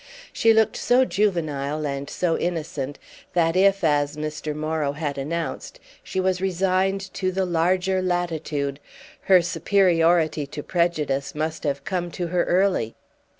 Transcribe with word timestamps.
She 0.33 0.51
looked 0.51 0.77
so 0.77 1.05
juvenile 1.05 1.85
and 1.85 2.09
so 2.09 2.35
innocent 2.35 2.97
that 3.33 3.55
if, 3.55 3.83
as 3.83 4.17
Mr. 4.17 4.55
Morrow 4.55 4.93
had 4.93 5.15
announced, 5.19 5.79
she 6.01 6.19
was 6.19 6.41
resigned 6.41 7.13
to 7.13 7.31
the 7.31 7.45
larger 7.45 8.01
latitude, 8.01 8.79
her 9.25 9.43
superiority 9.43 10.47
to 10.47 10.63
prejudice 10.63 11.35
must 11.35 11.65
have 11.65 11.83
come 11.85 12.09
to 12.13 12.25
her 12.29 12.45
early. 12.45 12.95